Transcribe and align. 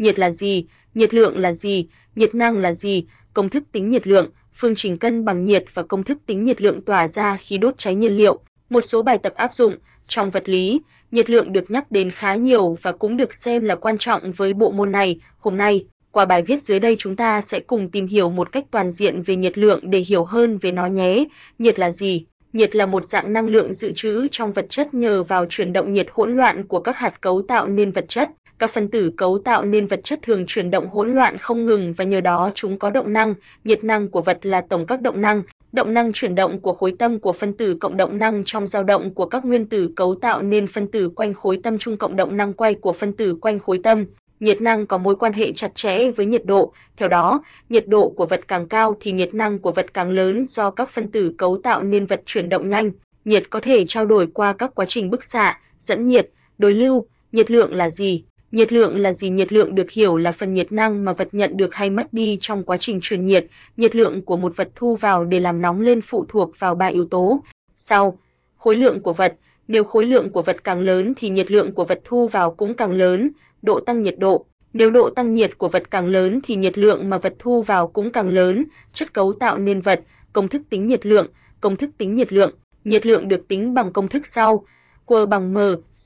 nhiệt 0.00 0.18
là 0.18 0.30
gì, 0.30 0.64
nhiệt 0.94 1.14
lượng 1.14 1.38
là 1.38 1.52
gì, 1.52 1.86
nhiệt 2.16 2.34
năng 2.34 2.58
là 2.58 2.72
gì, 2.72 3.04
công 3.34 3.48
thức 3.48 3.64
tính 3.72 3.90
nhiệt 3.90 4.06
lượng, 4.06 4.30
phương 4.54 4.74
trình 4.74 4.98
cân 4.98 5.24
bằng 5.24 5.44
nhiệt 5.44 5.64
và 5.74 5.82
công 5.82 6.04
thức 6.04 6.18
tính 6.26 6.44
nhiệt 6.44 6.62
lượng 6.62 6.82
tỏa 6.82 7.08
ra 7.08 7.36
khi 7.36 7.58
đốt 7.58 7.78
cháy 7.78 7.94
nhiên 7.94 8.16
liệu. 8.16 8.38
Một 8.70 8.80
số 8.80 9.02
bài 9.02 9.18
tập 9.18 9.34
áp 9.34 9.54
dụng 9.54 9.76
trong 10.06 10.30
vật 10.30 10.48
lý, 10.48 10.80
nhiệt 11.10 11.30
lượng 11.30 11.52
được 11.52 11.70
nhắc 11.70 11.90
đến 11.90 12.10
khá 12.10 12.34
nhiều 12.34 12.78
và 12.82 12.92
cũng 12.92 13.16
được 13.16 13.34
xem 13.34 13.64
là 13.64 13.74
quan 13.74 13.98
trọng 13.98 14.32
với 14.32 14.54
bộ 14.54 14.70
môn 14.70 14.92
này. 14.92 15.20
Hôm 15.38 15.56
nay, 15.56 15.84
qua 16.10 16.24
bài 16.24 16.42
viết 16.42 16.62
dưới 16.62 16.78
đây 16.78 16.96
chúng 16.98 17.16
ta 17.16 17.40
sẽ 17.40 17.60
cùng 17.60 17.90
tìm 17.90 18.06
hiểu 18.06 18.30
một 18.30 18.52
cách 18.52 18.64
toàn 18.70 18.90
diện 18.90 19.22
về 19.22 19.36
nhiệt 19.36 19.58
lượng 19.58 19.90
để 19.90 19.98
hiểu 19.98 20.24
hơn 20.24 20.58
về 20.58 20.72
nó 20.72 20.86
nhé. 20.86 21.24
Nhiệt 21.58 21.78
là 21.78 21.90
gì? 21.90 22.24
Nhiệt 22.52 22.76
là 22.76 22.86
một 22.86 23.04
dạng 23.04 23.32
năng 23.32 23.46
lượng 23.46 23.72
dự 23.72 23.92
trữ 23.94 24.28
trong 24.30 24.52
vật 24.52 24.66
chất 24.68 24.94
nhờ 24.94 25.22
vào 25.22 25.46
chuyển 25.48 25.72
động 25.72 25.92
nhiệt 25.92 26.06
hỗn 26.12 26.36
loạn 26.36 26.66
của 26.66 26.80
các 26.80 26.96
hạt 26.96 27.20
cấu 27.20 27.42
tạo 27.42 27.66
nên 27.66 27.90
vật 27.90 28.04
chất. 28.08 28.30
Các 28.60 28.70
phân 28.70 28.88
tử 28.88 29.10
cấu 29.16 29.38
tạo 29.38 29.64
nên 29.64 29.86
vật 29.86 30.00
chất 30.04 30.18
thường 30.22 30.44
chuyển 30.46 30.70
động 30.70 30.88
hỗn 30.88 31.14
loạn 31.14 31.38
không 31.38 31.66
ngừng 31.66 31.92
và 31.92 32.04
nhờ 32.04 32.20
đó 32.20 32.50
chúng 32.54 32.78
có 32.78 32.90
động 32.90 33.12
năng. 33.12 33.34
Nhiệt 33.64 33.84
năng 33.84 34.08
của 34.08 34.20
vật 34.20 34.46
là 34.46 34.60
tổng 34.60 34.86
các 34.86 35.00
động 35.00 35.20
năng, 35.20 35.42
động 35.72 35.94
năng 35.94 36.12
chuyển 36.12 36.34
động 36.34 36.60
của 36.60 36.72
khối 36.72 36.92
tâm 36.98 37.18
của 37.18 37.32
phân 37.32 37.52
tử 37.52 37.74
cộng 37.74 37.96
động 37.96 38.18
năng 38.18 38.44
trong 38.44 38.66
dao 38.66 38.82
động 38.82 39.14
của 39.14 39.26
các 39.26 39.44
nguyên 39.44 39.66
tử 39.66 39.90
cấu 39.96 40.14
tạo 40.14 40.42
nên 40.42 40.66
phân 40.66 40.86
tử 40.86 41.08
quanh 41.08 41.34
khối 41.34 41.60
tâm 41.62 41.78
chung 41.78 41.96
cộng 41.96 42.16
động 42.16 42.36
năng 42.36 42.52
quay 42.52 42.74
của 42.74 42.92
phân 42.92 43.12
tử 43.12 43.34
quanh 43.40 43.58
khối 43.58 43.80
tâm. 43.82 44.04
Nhiệt 44.40 44.60
năng 44.60 44.86
có 44.86 44.98
mối 44.98 45.16
quan 45.16 45.32
hệ 45.32 45.52
chặt 45.52 45.74
chẽ 45.74 46.10
với 46.10 46.26
nhiệt 46.26 46.44
độ, 46.44 46.72
theo 46.96 47.08
đó, 47.08 47.42
nhiệt 47.68 47.88
độ 47.88 48.08
của 48.08 48.26
vật 48.26 48.40
càng 48.48 48.68
cao 48.68 48.96
thì 49.00 49.12
nhiệt 49.12 49.34
năng 49.34 49.58
của 49.58 49.72
vật 49.72 49.94
càng 49.94 50.10
lớn 50.10 50.44
do 50.44 50.70
các 50.70 50.90
phân 50.90 51.10
tử 51.10 51.34
cấu 51.38 51.56
tạo 51.62 51.82
nên 51.82 52.06
vật 52.06 52.22
chuyển 52.26 52.48
động 52.48 52.68
nhanh. 52.68 52.90
Nhiệt 53.24 53.50
có 53.50 53.60
thể 53.60 53.84
trao 53.86 54.06
đổi 54.06 54.26
qua 54.26 54.52
các 54.52 54.74
quá 54.74 54.86
trình 54.86 55.10
bức 55.10 55.24
xạ, 55.24 55.58
dẫn 55.78 56.08
nhiệt, 56.08 56.30
đối 56.58 56.74
lưu. 56.74 57.06
Nhiệt 57.32 57.50
lượng 57.50 57.74
là 57.74 57.90
gì? 57.90 58.24
Nhiệt 58.52 58.72
lượng 58.72 58.96
là 58.96 59.12
gì? 59.12 59.30
Nhiệt 59.30 59.52
lượng 59.52 59.74
được 59.74 59.90
hiểu 59.90 60.16
là 60.16 60.32
phần 60.32 60.54
nhiệt 60.54 60.72
năng 60.72 61.04
mà 61.04 61.12
vật 61.12 61.28
nhận 61.32 61.56
được 61.56 61.74
hay 61.74 61.90
mất 61.90 62.12
đi 62.12 62.38
trong 62.40 62.64
quá 62.64 62.76
trình 62.76 62.98
truyền 63.02 63.26
nhiệt. 63.26 63.46
Nhiệt 63.76 63.96
lượng 63.96 64.22
của 64.22 64.36
một 64.36 64.56
vật 64.56 64.68
thu 64.74 64.96
vào 64.96 65.24
để 65.24 65.40
làm 65.40 65.62
nóng 65.62 65.80
lên 65.80 66.00
phụ 66.00 66.24
thuộc 66.28 66.58
vào 66.58 66.74
ba 66.74 66.86
yếu 66.86 67.04
tố. 67.04 67.42
Sau, 67.76 68.18
khối 68.56 68.76
lượng 68.76 69.00
của 69.02 69.12
vật, 69.12 69.36
nếu 69.68 69.84
khối 69.84 70.06
lượng 70.06 70.30
của 70.30 70.42
vật 70.42 70.64
càng 70.64 70.80
lớn 70.80 71.12
thì 71.16 71.28
nhiệt 71.28 71.50
lượng 71.50 71.72
của 71.72 71.84
vật 71.84 72.00
thu 72.04 72.28
vào 72.28 72.50
cũng 72.50 72.74
càng 72.74 72.92
lớn, 72.92 73.30
độ 73.62 73.80
tăng 73.80 74.02
nhiệt 74.02 74.18
độ. 74.18 74.44
Nếu 74.72 74.90
độ 74.90 75.10
tăng 75.10 75.34
nhiệt 75.34 75.58
của 75.58 75.68
vật 75.68 75.90
càng 75.90 76.06
lớn 76.06 76.40
thì 76.44 76.56
nhiệt 76.56 76.78
lượng 76.78 77.10
mà 77.10 77.18
vật 77.18 77.34
thu 77.38 77.62
vào 77.62 77.88
cũng 77.88 78.12
càng 78.12 78.28
lớn, 78.28 78.64
chất 78.92 79.12
cấu 79.14 79.32
tạo 79.32 79.58
nên 79.58 79.80
vật, 79.80 80.00
công 80.32 80.48
thức 80.48 80.62
tính 80.70 80.86
nhiệt 80.86 81.06
lượng, 81.06 81.26
công 81.60 81.76
thức 81.76 81.90
tính 81.98 82.14
nhiệt 82.14 82.32
lượng, 82.32 82.50
nhiệt 82.84 83.06
lượng 83.06 83.28
được 83.28 83.48
tính 83.48 83.74
bằng 83.74 83.92
công 83.92 84.08
thức 84.08 84.26
sau: 84.26 84.64
Q 85.06 85.26
bằng 85.26 85.54
M, 85.54 85.58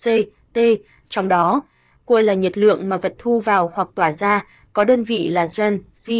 C, 0.04 0.08
T, 0.52 0.58
trong 1.08 1.28
đó 1.28 1.62
Q 2.06 2.22
là 2.22 2.34
nhiệt 2.34 2.58
lượng 2.58 2.88
mà 2.88 2.96
vật 2.96 3.14
thu 3.18 3.40
vào 3.40 3.72
hoặc 3.74 3.88
tỏa 3.94 4.12
ra, 4.12 4.46
có 4.72 4.84
đơn 4.84 5.04
vị 5.04 5.28
là 5.28 5.46
gen, 5.58 5.82
G. 6.06 6.12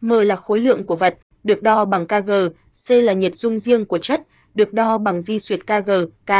M 0.00 0.10
là 0.10 0.36
khối 0.36 0.60
lượng 0.60 0.84
của 0.84 0.96
vật, 0.96 1.18
được 1.44 1.62
đo 1.62 1.84
bằng 1.84 2.06
kg, 2.06 2.30
C 2.88 2.90
là 2.90 3.12
nhiệt 3.12 3.34
dung 3.34 3.58
riêng 3.58 3.84
của 3.84 3.98
chất, 3.98 4.22
được 4.54 4.72
đo 4.72 4.98
bằng 4.98 5.20
di 5.20 5.38
suyệt 5.38 5.66
kg, 5.66 5.90
K. 6.26 6.30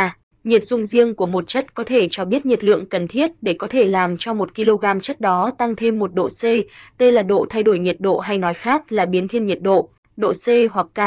Nhiệt 0.44 0.64
dung 0.64 0.86
riêng 0.86 1.14
của 1.14 1.26
một 1.26 1.46
chất 1.46 1.74
có 1.74 1.84
thể 1.84 2.08
cho 2.10 2.24
biết 2.24 2.46
nhiệt 2.46 2.64
lượng 2.64 2.86
cần 2.86 3.08
thiết 3.08 3.30
để 3.42 3.54
có 3.54 3.66
thể 3.66 3.84
làm 3.84 4.16
cho 4.16 4.34
1 4.34 4.54
kg 4.54 5.00
chất 5.02 5.20
đó 5.20 5.50
tăng 5.58 5.76
thêm 5.76 5.98
1 5.98 6.14
độ 6.14 6.28
C, 6.28 6.42
T 6.98 7.02
là 7.02 7.22
độ 7.22 7.46
thay 7.50 7.62
đổi 7.62 7.78
nhiệt 7.78 7.96
độ 8.00 8.18
hay 8.18 8.38
nói 8.38 8.54
khác 8.54 8.92
là 8.92 9.06
biến 9.06 9.28
thiên 9.28 9.46
nhiệt 9.46 9.62
độ, 9.62 9.88
độ 10.16 10.32
C 10.32 10.46
hoặc 10.72 10.86
K. 10.94 11.00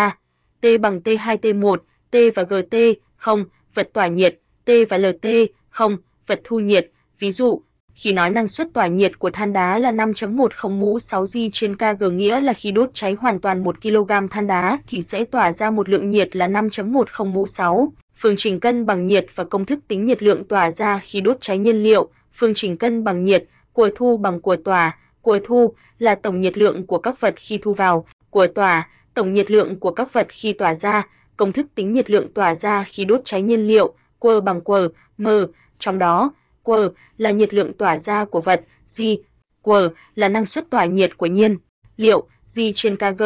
T 0.61 0.65
bằng 0.81 0.99
T2T1, 1.03 1.77
T 2.11 2.15
và 2.35 2.43
GT, 2.43 2.75
không, 3.15 3.45
vật 3.73 3.89
tỏa 3.93 4.07
nhiệt, 4.07 4.39
T 4.65 4.69
và 4.89 4.97
LT, 4.97 5.27
không, 5.69 5.97
vật 6.27 6.41
thu 6.43 6.59
nhiệt. 6.59 6.91
Ví 7.19 7.31
dụ, 7.31 7.61
khi 7.95 8.13
nói 8.13 8.29
năng 8.29 8.47
suất 8.47 8.67
tỏa 8.73 8.87
nhiệt 8.87 9.19
của 9.19 9.29
than 9.29 9.53
đá 9.53 9.79
là 9.79 9.91
5.10 9.91 10.69
mũ 10.69 10.99
6 10.99 11.21
G 11.21 11.37
trên 11.51 11.77
kg 11.77 12.17
nghĩa 12.17 12.41
là 12.41 12.53
khi 12.53 12.71
đốt 12.71 12.89
cháy 12.93 13.15
hoàn 13.19 13.39
toàn 13.39 13.63
1 13.63 13.81
kg 13.81 14.27
than 14.31 14.47
đá 14.47 14.77
thì 14.87 15.01
sẽ 15.01 15.25
tỏa 15.25 15.51
ra 15.51 15.71
một 15.71 15.89
lượng 15.89 16.11
nhiệt 16.11 16.35
là 16.35 16.47
5.10 16.47 17.25
mũ 17.25 17.47
6. 17.47 17.93
Phương 18.15 18.35
trình 18.37 18.59
cân 18.59 18.85
bằng 18.85 19.07
nhiệt 19.07 19.25
và 19.35 19.43
công 19.43 19.65
thức 19.65 19.79
tính 19.87 20.05
nhiệt 20.05 20.23
lượng 20.23 20.43
tỏa 20.43 20.71
ra 20.71 20.99
khi 21.03 21.21
đốt 21.21 21.37
cháy 21.41 21.57
nhiên 21.57 21.83
liệu, 21.83 22.09
phương 22.33 22.53
trình 22.53 22.77
cân 22.77 23.03
bằng 23.03 23.23
nhiệt, 23.23 23.45
của 23.73 23.89
thu 23.95 24.17
bằng 24.17 24.41
của 24.41 24.55
tỏa, 24.55 24.97
của 25.21 25.39
thu 25.45 25.73
là 25.99 26.15
tổng 26.15 26.41
nhiệt 26.41 26.57
lượng 26.57 26.85
của 26.87 26.97
các 26.97 27.21
vật 27.21 27.33
khi 27.37 27.57
thu 27.57 27.73
vào, 27.73 28.05
của 28.29 28.47
tỏa, 28.47 28.87
tổng 29.13 29.33
nhiệt 29.33 29.51
lượng 29.51 29.79
của 29.79 29.91
các 29.91 30.13
vật 30.13 30.27
khi 30.29 30.53
tỏa 30.53 30.75
ra, 30.75 31.07
công 31.37 31.53
thức 31.53 31.67
tính 31.75 31.93
nhiệt 31.93 32.09
lượng 32.09 32.33
tỏa 32.33 32.55
ra 32.55 32.83
khi 32.83 33.05
đốt 33.05 33.21
cháy 33.23 33.41
nhiên 33.41 33.67
liệu, 33.67 33.93
Q 34.19 34.41
bằng 34.41 34.59
Q, 34.59 34.89
M, 35.17 35.27
trong 35.79 35.99
đó, 35.99 36.31
Q 36.63 36.89
là 37.17 37.31
nhiệt 37.31 37.53
lượng 37.53 37.73
tỏa 37.73 37.97
ra 37.97 38.25
của 38.25 38.41
vật, 38.41 38.61
G, 38.97 39.01
Q 39.63 39.89
là 40.15 40.29
năng 40.29 40.45
suất 40.45 40.69
tỏa 40.69 40.85
nhiệt 40.85 41.17
của 41.17 41.25
nhiên 41.25 41.57
liệu, 41.97 42.27
G 42.55 42.59
trên 42.75 42.97
kg, 42.97 43.23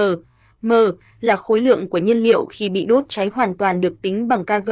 M 0.62 0.74
là 1.22 1.36
khối 1.36 1.62
lượng 1.62 1.90
của 1.90 1.98
nhiên 1.98 2.18
liệu 2.18 2.46
khi 2.46 2.70
bị 2.70 2.86
đốt 2.86 3.06
cháy 3.08 3.32
hoàn 3.34 3.58
toàn 3.58 3.82
được 3.82 4.02
tính 4.02 4.28
bằng 4.28 4.46
kg. 4.46 4.72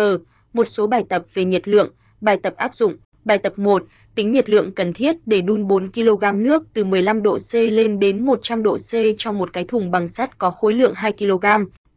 Một 0.54 0.66
số 0.66 0.88
bài 0.88 1.04
tập 1.10 1.26
về 1.34 1.46
nhiệt 1.46 1.68
lượng, 1.68 1.90
bài 2.22 2.38
tập 2.44 2.54
áp 2.58 2.76
dụng. 2.76 2.96
Bài 3.26 3.38
tập 3.38 3.60
1, 3.60 3.84
tính 4.16 4.32
nhiệt 4.32 4.50
lượng 4.50 4.72
cần 4.72 4.94
thiết 4.94 5.16
để 5.26 5.42
đun 5.42 5.68
4 5.68 5.92
kg 5.92 6.44
nước 6.44 6.64
từ 6.74 6.84
15 6.84 7.24
độ 7.24 7.38
C 7.52 7.54
lên 7.54 8.00
đến 8.00 8.26
100 8.26 8.64
độ 8.64 8.78
C 8.78 8.92
trong 9.18 9.38
một 9.38 9.54
cái 9.54 9.64
thùng 9.64 9.92
bằng 9.92 10.08
sắt 10.08 10.38
có 10.38 10.52
khối 10.52 10.74
lượng 10.74 10.94
2 10.96 11.12
kg. 11.12 11.46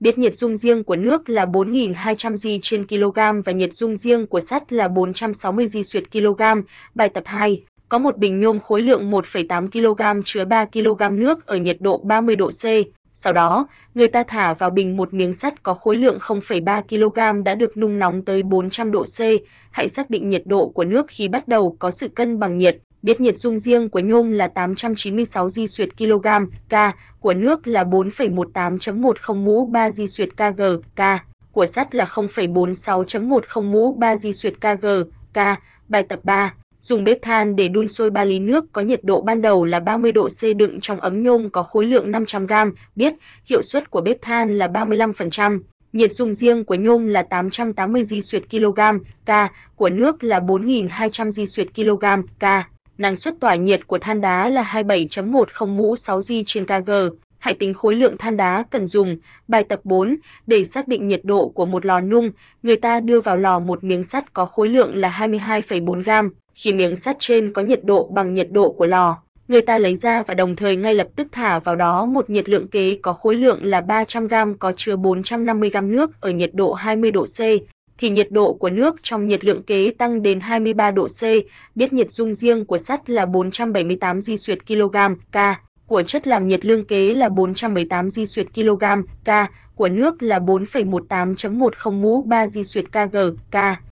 Biết 0.01 0.19
nhiệt 0.19 0.35
dung 0.35 0.57
riêng 0.57 0.85
của 0.85 0.97
nước 0.97 1.29
là 1.29 1.47
4200 1.47 2.35
G 2.35 2.49
trên 2.63 2.87
kg 2.87 3.43
và 3.45 3.53
nhiệt 3.53 3.73
dung 3.73 3.97
riêng 3.97 4.27
của 4.27 4.41
sắt 4.41 4.73
là 4.73 4.89
460 4.89 5.67
G 5.67 5.79
xuyệt 5.85 6.05
kg. 6.13 6.43
Bài 6.95 7.09
tập 7.09 7.25
2, 7.27 7.63
có 7.89 7.99
một 7.99 8.19
bình 8.19 8.41
nhôm 8.41 8.61
khối 8.61 8.83
lượng 8.83 9.11
1,8 9.11 9.69
kg 9.69 10.23
chứa 10.25 10.45
3 10.45 10.65
kg 10.65 11.19
nước 11.19 11.47
ở 11.47 11.57
nhiệt 11.57 11.77
độ 11.81 11.99
30 11.99 12.37
độ 12.37 12.51
C. 12.51 12.65
Sau 13.13 13.33
đó, 13.33 13.69
người 13.95 14.09
ta 14.09 14.23
thả 14.23 14.55
vào 14.55 14.71
bình 14.71 14.97
một 14.97 15.15
miếng 15.15 15.33
sắt 15.33 15.63
có 15.63 15.75
khối 15.75 15.97
lượng 15.97 16.19
0,3 16.19 16.83
kg 16.83 17.45
đã 17.45 17.55
được 17.55 17.77
nung 17.77 17.99
nóng 17.99 18.25
tới 18.25 18.43
400 18.43 18.91
độ 18.93 19.05
C. 19.05 19.21
Hãy 19.71 19.89
xác 19.89 20.11
định 20.11 20.31
nhiệt 20.31 20.43
độ 20.45 20.69
của 20.69 20.85
nước 20.85 21.07
khi 21.09 21.29
bắt 21.29 21.49
đầu 21.49 21.77
có 21.79 21.91
sự 21.91 22.09
cân 22.09 22.39
bằng 22.39 22.59
nhiệt. 22.59 22.79
Biết 23.07 23.21
nhiệt 23.21 23.39
dung 23.39 23.59
riêng 23.59 23.89
của 23.89 23.99
nhôm 23.99 24.33
là 24.33 24.49
896 24.49 25.49
di 25.49 25.67
suyệt 25.67 25.89
kg, 25.99 26.27
K 26.69 26.75
của 27.21 27.35
nước 27.35 27.67
là 27.67 27.85
4,18.10 27.85 29.35
mũ 29.35 29.67
3 29.67 29.91
di 29.91 30.07
suyệt 30.07 30.29
kg, 30.37 30.63
K 30.97 31.01
của 31.53 31.67
sắt 31.67 31.95
là 31.95 32.05
0,46.10 32.05 33.63
mũ 33.63 33.93
3 33.93 34.17
di 34.17 34.33
suyệt 34.33 34.55
kg, 34.61 34.87
K. 35.35 35.39
Bài 35.89 36.03
tập 36.03 36.21
3 36.23 36.55
dùng 36.81 37.05
bếp 37.05 37.23
than 37.23 37.57
để 37.57 37.69
đun 37.69 37.89
sôi 37.89 38.11
3 38.11 38.25
ly 38.25 38.39
nước 38.39 38.73
có 38.73 38.83
nhiệt 38.83 39.05
độ 39.05 39.21
ban 39.21 39.43
đầu 39.43 39.65
là 39.65 39.81
30 39.81 40.13
độ 40.13 40.29
C 40.29 40.57
đựng 40.57 40.81
trong 40.81 41.01
ấm 41.01 41.23
nhôm 41.23 41.51
có 41.51 41.63
khối 41.63 41.87
lượng 41.87 42.11
500 42.11 42.47
g, 42.47 42.53
biết 42.97 43.15
hiệu 43.45 43.63
suất 43.63 43.91
của 43.91 44.01
bếp 44.01 44.23
than 44.23 44.59
là 44.59 44.67
35%, 44.67 45.61
nhiệt 45.93 46.13
dung 46.13 46.35
riêng 46.35 46.65
của 46.65 46.75
nhôm 46.75 47.07
là 47.07 47.23
880 47.23 48.05
di 48.05 48.23
suyệt 48.23 48.43
kg, 48.51 48.81
K 49.27 49.31
của 49.77 49.91
nước 49.91 50.25
là 50.25 50.41
4200 50.41 51.31
di 51.31 51.47
suyệt 51.47 51.67
kg, 51.75 52.05
K. 52.41 52.45
Năng 52.99 53.17
suất 53.17 53.35
tỏa 53.41 53.55
nhiệt 53.55 53.87
của 53.87 53.99
than 53.99 54.21
đá 54.21 54.49
là 54.49 54.63
27.10 54.63 55.67
mũ 55.67 55.97
6 55.97 56.21
G 56.21 56.33
trên 56.47 56.67
kg. 56.67 56.91
Hãy 57.39 57.55
tính 57.55 57.75
khối 57.75 57.95
lượng 57.95 58.17
than 58.19 58.37
đá 58.37 58.65
cần 58.71 58.87
dùng. 58.87 59.17
Bài 59.49 59.65
tập 59.65 59.81
4, 59.85 60.17
để 60.47 60.65
xác 60.65 60.89
định 60.89 61.09
nhiệt 61.09 61.21
độ 61.25 61.49
của 61.49 61.67
một 61.67 61.87
lò 61.87 62.01
nung, 62.01 62.31
người 62.63 62.77
ta 62.77 63.01
đưa 63.01 63.21
vào 63.21 63.37
lò 63.37 63.59
một 63.59 63.85
miếng 63.85 64.05
sắt 64.05 64.33
có 64.33 64.47
khối 64.47 64.69
lượng 64.69 64.97
là 64.97 65.27
22,4 65.29 66.03
g. 66.03 66.29
Khi 66.55 66.73
miếng 66.73 66.97
sắt 66.97 67.17
trên 67.19 67.53
có 67.53 67.63
nhiệt 67.63 67.85
độ 67.85 68.09
bằng 68.13 68.35
nhiệt 68.35 68.49
độ 68.51 68.73
của 68.73 68.87
lò, 68.87 69.19
người 69.49 69.63
ta 69.63 69.79
lấy 69.79 69.97
ra 69.97 70.23
và 70.23 70.35
đồng 70.35 70.57
thời 70.57 70.77
ngay 70.77 70.95
lập 70.95 71.09
tức 71.17 71.29
thả 71.33 71.59
vào 71.59 71.77
đó 71.77 72.07
một 72.07 72.31
nhiệt 72.31 72.49
lượng 72.49 72.69
kế 72.69 72.99
có 73.03 73.13
khối 73.13 73.35
lượng 73.35 73.65
là 73.65 73.81
300 73.81 74.29
g 74.29 74.35
có 74.59 74.73
chứa 74.77 74.97
450 74.97 75.71
g 75.71 75.77
nước 75.83 76.21
ở 76.21 76.31
nhiệt 76.31 76.51
độ 76.55 76.73
20 76.73 77.11
độ 77.11 77.25
C 77.25 77.41
thì 77.99 78.11
nhiệt 78.11 78.31
độ 78.31 78.53
của 78.53 78.71
nước 78.71 78.97
trong 79.03 79.27
nhiệt 79.27 79.45
lượng 79.45 79.63
kế 79.63 79.91
tăng 79.99 80.23
đến 80.23 80.41
23 80.41 80.91
độ 80.91 81.07
C, 81.07 81.23
biết 81.75 81.93
nhiệt 81.93 82.11
dung 82.11 82.35
riêng 82.35 82.65
của 82.65 82.79
sắt 82.79 83.11
là 83.11 83.27
478 83.27 84.21
di 84.21 84.37
suyệt 84.37 84.67
kg 84.67 84.97
K, 85.33 85.37
của 85.87 86.03
chất 86.03 86.27
làm 86.27 86.49
nhiệt 86.49 86.65
lương 86.65 86.85
kế 86.85 87.15
là 87.15 87.29
418 87.29 88.11
di 88.11 88.27
suyệt 88.27 88.47
kg 88.55 88.85
K, 89.25 89.31
của 89.75 89.89
nước 89.89 90.23
là 90.23 90.39
4,18.10 90.39 91.93
mũ 91.93 92.23
3 92.23 92.47
di 92.47 92.65
suyệt 92.65 92.85
kg 92.93 93.17
K 93.51 93.57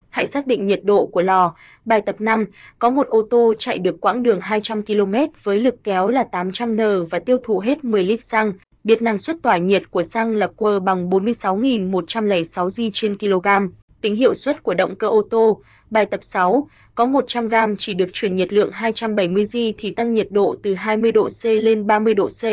hãy 0.10 0.28
xác 0.28 0.48
định 0.48 0.66
nhiệt 0.66 0.80
độ 0.84 1.06
của 1.06 1.22
lò. 1.22 1.54
Bài 1.86 2.02
tập 2.02 2.16
5, 2.22 2.46
có 2.80 2.90
một 2.90 3.08
ô 3.08 3.22
tô 3.30 3.54
chạy 3.58 3.80
được 3.80 4.02
quãng 4.02 4.24
đường 4.24 4.40
200 4.42 4.86
km 4.86 5.14
với 5.44 5.60
lực 5.60 5.76
kéo 5.84 6.08
là 6.08 6.24
800 6.24 6.76
N 6.76 6.80
và 7.10 7.20
tiêu 7.20 7.38
thụ 7.44 7.60
hết 7.60 7.84
10 7.84 8.04
lít 8.04 8.24
xăng. 8.24 8.54
Biết 8.84 9.02
năng 9.02 9.18
suất 9.18 9.38
tỏa 9.42 9.58
nhiệt 9.58 9.92
của 9.92 10.04
xăng 10.04 10.36
là 10.36 10.48
Q 10.58 10.80
bằng 10.80 11.10
46.106 11.10 12.68
G 12.70 12.90
trên 12.94 13.18
kg. 13.18 13.48
Tính 14.02 14.16
hiệu 14.16 14.34
suất 14.34 14.64
của 14.64 14.74
động 14.74 14.96
cơ 14.96 15.08
ô 15.08 15.22
tô. 15.30 15.62
Bài 15.90 16.06
tập 16.06 16.20
6, 16.24 16.68
có 16.96 17.06
100 17.06 17.50
g 17.50 17.56
chỉ 17.78 17.94
được 17.94 18.10
truyền 18.14 18.36
nhiệt 18.36 18.54
lượng 18.54 18.72
270 18.74 19.44
G 19.54 19.58
thì 19.78 19.92
tăng 19.92 20.14
nhiệt 20.14 20.28
độ 20.32 20.56
từ 20.64 20.74
20 20.74 21.12
độ 21.12 21.28
C 21.44 21.46
lên 21.46 21.88
30 21.88 22.14
độ 22.14 22.28
C 22.28 22.44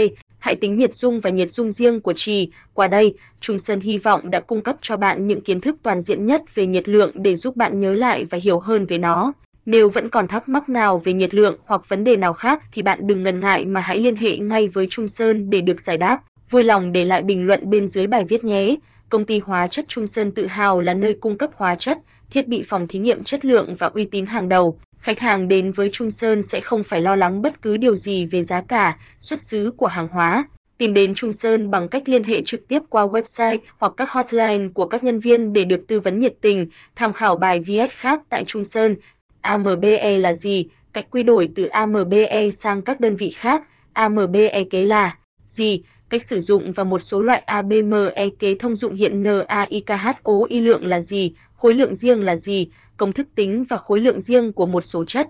hãy 0.46 0.56
tính 0.56 0.76
nhiệt 0.76 0.94
dung 0.94 1.20
và 1.20 1.30
nhiệt 1.30 1.50
dung 1.50 1.72
riêng 1.72 2.00
của 2.00 2.12
trì. 2.12 2.50
Qua 2.74 2.86
đây, 2.86 3.14
Trung 3.40 3.58
Sơn 3.58 3.80
hy 3.80 3.98
vọng 3.98 4.30
đã 4.30 4.40
cung 4.40 4.62
cấp 4.62 4.76
cho 4.80 4.96
bạn 4.96 5.26
những 5.26 5.40
kiến 5.40 5.60
thức 5.60 5.76
toàn 5.82 6.00
diện 6.00 6.26
nhất 6.26 6.54
về 6.54 6.66
nhiệt 6.66 6.88
lượng 6.88 7.10
để 7.14 7.36
giúp 7.36 7.56
bạn 7.56 7.80
nhớ 7.80 7.94
lại 7.94 8.24
và 8.24 8.38
hiểu 8.42 8.58
hơn 8.58 8.86
về 8.86 8.98
nó. 8.98 9.32
Nếu 9.66 9.88
vẫn 9.88 10.08
còn 10.08 10.28
thắc 10.28 10.48
mắc 10.48 10.68
nào 10.68 10.98
về 10.98 11.12
nhiệt 11.12 11.34
lượng 11.34 11.58
hoặc 11.64 11.88
vấn 11.88 12.04
đề 12.04 12.16
nào 12.16 12.32
khác 12.32 12.62
thì 12.72 12.82
bạn 12.82 13.06
đừng 13.06 13.22
ngần 13.22 13.40
ngại 13.40 13.64
mà 13.64 13.80
hãy 13.80 13.98
liên 13.98 14.16
hệ 14.16 14.38
ngay 14.38 14.68
với 14.68 14.86
Trung 14.90 15.08
Sơn 15.08 15.50
để 15.50 15.60
được 15.60 15.80
giải 15.80 15.96
đáp. 15.96 16.22
Vui 16.50 16.64
lòng 16.64 16.92
để 16.92 17.04
lại 17.04 17.22
bình 17.22 17.46
luận 17.46 17.70
bên 17.70 17.86
dưới 17.86 18.06
bài 18.06 18.24
viết 18.24 18.44
nhé. 18.44 18.76
Công 19.08 19.24
ty 19.24 19.38
hóa 19.38 19.68
chất 19.68 19.84
Trung 19.88 20.06
Sơn 20.06 20.32
tự 20.32 20.46
hào 20.46 20.80
là 20.80 20.94
nơi 20.94 21.14
cung 21.20 21.38
cấp 21.38 21.50
hóa 21.56 21.74
chất, 21.74 21.98
thiết 22.30 22.48
bị 22.48 22.64
phòng 22.68 22.88
thí 22.88 22.98
nghiệm 22.98 23.24
chất 23.24 23.44
lượng 23.44 23.74
và 23.78 23.86
uy 23.86 24.04
tín 24.04 24.26
hàng 24.26 24.48
đầu. 24.48 24.78
Khách 24.98 25.18
hàng 25.18 25.48
đến 25.48 25.72
với 25.72 25.90
Trung 25.92 26.10
Sơn 26.10 26.42
sẽ 26.42 26.60
không 26.60 26.84
phải 26.84 27.00
lo 27.00 27.16
lắng 27.16 27.42
bất 27.42 27.62
cứ 27.62 27.76
điều 27.76 27.96
gì 27.96 28.26
về 28.26 28.42
giá 28.42 28.60
cả, 28.60 28.98
xuất 29.20 29.42
xứ 29.42 29.72
của 29.76 29.86
hàng 29.86 30.08
hóa. 30.08 30.44
Tìm 30.78 30.94
đến 30.94 31.14
Trung 31.14 31.32
Sơn 31.32 31.70
bằng 31.70 31.88
cách 31.88 32.08
liên 32.08 32.24
hệ 32.24 32.42
trực 32.44 32.68
tiếp 32.68 32.82
qua 32.88 33.06
website 33.06 33.58
hoặc 33.78 33.92
các 33.96 34.10
hotline 34.10 34.68
của 34.74 34.86
các 34.86 35.04
nhân 35.04 35.20
viên 35.20 35.52
để 35.52 35.64
được 35.64 35.86
tư 35.88 36.00
vấn 36.00 36.20
nhiệt 36.20 36.34
tình. 36.40 36.66
Tham 36.96 37.12
khảo 37.12 37.36
bài 37.36 37.60
viết 37.60 37.90
khác 37.90 38.22
tại 38.28 38.44
Trung 38.44 38.64
Sơn. 38.64 38.96
AMBE 39.40 40.18
là 40.18 40.32
gì? 40.32 40.66
Cách 40.92 41.06
quy 41.10 41.22
đổi 41.22 41.48
từ 41.54 41.66
AMBE 41.66 42.50
sang 42.52 42.82
các 42.82 43.00
đơn 43.00 43.16
vị 43.16 43.30
khác. 43.30 43.62
AMBE 43.92 44.64
kế 44.70 44.84
là 44.84 45.16
gì? 45.46 45.82
Cách 46.10 46.22
sử 46.22 46.40
dụng 46.40 46.72
và 46.72 46.84
một 46.84 46.98
số 46.98 47.22
loại 47.22 47.38
ABME 47.38 48.28
kế 48.38 48.54
thông 48.54 48.76
dụng 48.76 48.94
hiện 48.94 49.22
NAIKHO 49.22 50.32
y 50.48 50.60
lượng 50.60 50.86
là 50.86 51.00
gì? 51.00 51.32
Khối 51.56 51.74
lượng 51.74 51.94
riêng 51.94 52.22
là 52.22 52.36
gì? 52.36 52.68
Công 52.96 53.12
thức 53.12 53.28
tính 53.34 53.64
và 53.64 53.76
khối 53.76 54.00
lượng 54.00 54.20
riêng 54.20 54.52
của 54.52 54.66
một 54.66 54.80
số 54.84 55.04
chất. 55.04 55.28